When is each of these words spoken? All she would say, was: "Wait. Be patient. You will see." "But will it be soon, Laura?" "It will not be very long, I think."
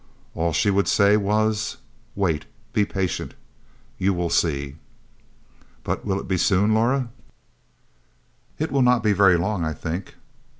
All 0.33 0.51
she 0.51 0.71
would 0.71 0.87
say, 0.87 1.15
was: 1.15 1.77
"Wait. 2.15 2.47
Be 2.73 2.85
patient. 2.85 3.35
You 3.99 4.15
will 4.15 4.31
see." 4.31 4.77
"But 5.83 6.03
will 6.05 6.19
it 6.19 6.27
be 6.27 6.37
soon, 6.39 6.73
Laura?" 6.73 7.09
"It 8.57 8.71
will 8.71 8.81
not 8.81 9.03
be 9.03 9.13
very 9.13 9.37
long, 9.37 9.63
I 9.63 9.73
think." 9.73 10.15